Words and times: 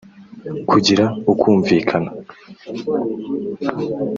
kugira 0.69 1.05
ukumvikana 1.31 2.11